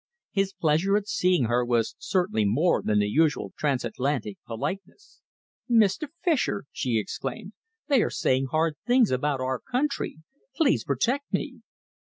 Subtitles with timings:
[0.31, 5.21] His pleasure at seeing her was certainly more than the usual transatlantic politeness.
[5.69, 6.07] "Mr.
[6.23, 7.53] Fischer," she exclaimed,
[7.87, 10.17] "they are saying hard things about our country!
[10.55, 11.59] Please protect me."